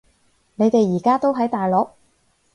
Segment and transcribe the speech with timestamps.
[0.55, 1.91] 你哋而家都喺大陸？